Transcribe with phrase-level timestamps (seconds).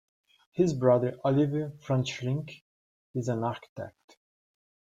[0.51, 2.63] His brother, Oliver Freundlich,
[3.13, 4.17] is an architect.